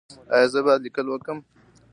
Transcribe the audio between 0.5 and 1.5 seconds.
زه باید لیکل وکړم؟